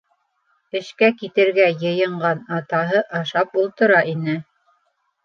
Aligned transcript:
Эшкә 0.77 1.09
китергә 1.19 1.67
йыйынған 1.73 2.41
атаһы 2.61 3.03
ашап 3.21 3.61
ултыра 3.65 4.01
ине. 4.15 4.35